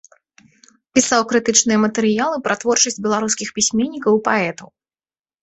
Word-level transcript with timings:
Пісаў 0.99 1.21
крытычныя 1.31 1.81
матэрыялы 1.83 2.37
пра 2.49 2.55
творчасць 2.65 2.99
беларускіх 3.09 3.53
пісьменнікаў 3.61 4.11
і 4.23 4.25
паэтаў. 4.31 4.67